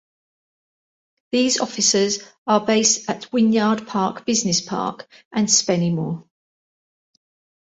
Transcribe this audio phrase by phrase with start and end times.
[1.31, 6.27] These officers are based at Wynyard Park Business Park and Spennymoor.